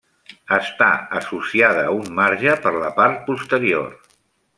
Està 0.55 0.87
associada 1.19 1.83
a 1.89 1.91
un 1.97 2.09
marge 2.21 2.55
per 2.65 2.73
la 2.79 2.91
part 3.01 3.21
posterior. 3.29 3.93